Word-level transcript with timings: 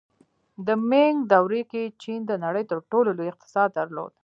د 0.67 0.67
مینګ 0.89 1.15
دورې 1.31 1.61
کې 1.71 1.83
چین 2.01 2.19
د 2.27 2.31
نړۍ 2.45 2.63
تر 2.71 2.79
ټولو 2.91 3.09
لوی 3.17 3.27
اقتصاد 3.31 3.69
درلود. 3.77 4.11